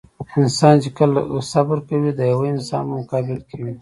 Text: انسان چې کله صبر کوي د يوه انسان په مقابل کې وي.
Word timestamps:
انسان 0.41 0.75
چې 0.83 0.89
کله 0.97 1.19
صبر 1.51 1.77
کوي 1.89 2.11
د 2.15 2.21
يوه 2.31 2.45
انسان 2.53 2.83
په 2.87 2.93
مقابل 2.99 3.37
کې 3.47 3.55
وي. 3.61 3.69